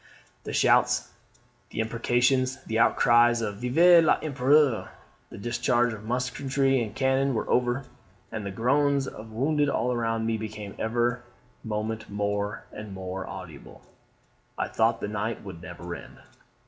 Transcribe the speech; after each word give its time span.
The 0.45 0.51
shouts, 0.51 1.11
the 1.69 1.79
imprecations, 1.79 2.63
the 2.63 2.79
outcries 2.79 3.39
of 3.39 3.57
'Vive 3.57 4.03
l'Empereur!' 4.03 4.89
the 5.29 5.37
discharge 5.37 5.93
of 5.93 6.05
musketry 6.05 6.81
and 6.81 6.95
cannon, 6.95 7.35
were 7.35 7.47
over; 7.47 7.85
and 8.31 8.43
the 8.43 8.49
groans 8.49 9.05
of 9.05 9.29
the 9.29 9.35
wounded 9.35 9.69
all 9.69 9.91
around 9.93 10.25
me, 10.25 10.37
became 10.37 10.73
every 10.79 11.17
moment 11.63 12.09
more 12.09 12.63
and 12.71 12.95
more 12.95 13.27
audible. 13.27 13.83
I 14.57 14.69
thought 14.69 15.01
the 15.01 15.07
night 15.07 15.43
would 15.43 15.61
never 15.61 15.93
end. 15.93 16.17